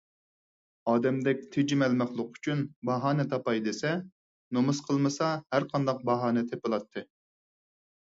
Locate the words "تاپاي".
3.35-3.63